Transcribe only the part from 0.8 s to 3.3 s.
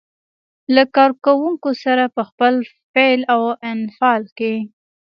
کار کوونکو سره په خپل فعل